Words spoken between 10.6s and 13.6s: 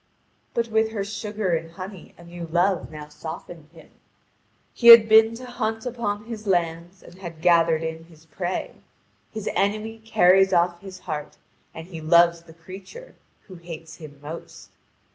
his heart, and he loves the creature who